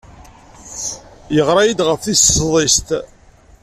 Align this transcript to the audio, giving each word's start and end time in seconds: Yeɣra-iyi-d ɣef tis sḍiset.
Yeɣra-iyi-d 1.35 1.79
ɣef 1.87 1.99
tis 2.01 2.23
sḍiset. 2.37 2.89